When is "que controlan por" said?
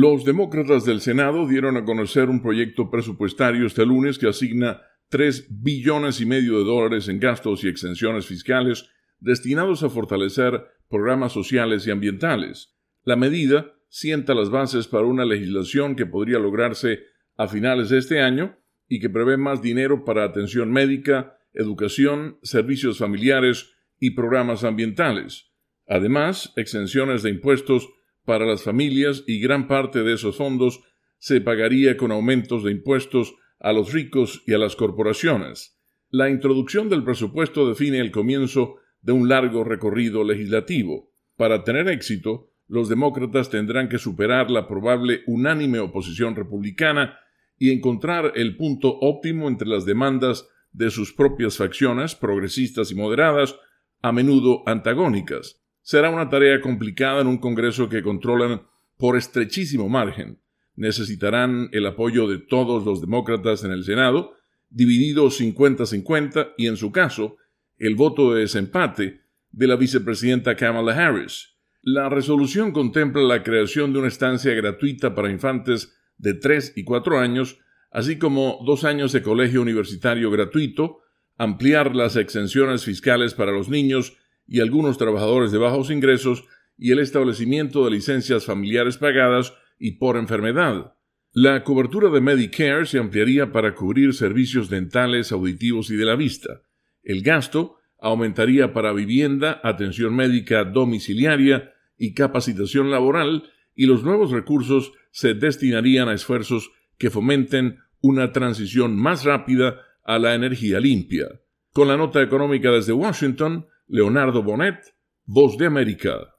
57.88-59.16